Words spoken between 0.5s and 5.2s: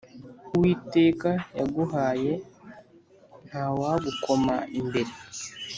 Uwiteka yaguhaye ntawagukoma imbere